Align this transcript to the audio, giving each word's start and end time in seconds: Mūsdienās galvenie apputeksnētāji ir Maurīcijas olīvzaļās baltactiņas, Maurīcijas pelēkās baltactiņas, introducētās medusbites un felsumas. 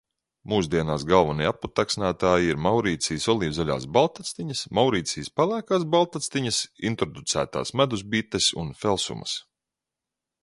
Mūsdienās 0.51 1.03
galvenie 1.09 1.47
apputeksnētāji 1.49 2.47
ir 2.53 2.61
Maurīcijas 2.67 3.27
olīvzaļās 3.33 3.85
baltactiņas, 3.97 4.63
Maurīcijas 4.79 5.29
pelēkās 5.41 5.85
baltactiņas, 5.97 6.61
introducētās 6.93 7.75
medusbites 7.83 8.49
un 8.63 8.73
felsumas. 8.85 9.37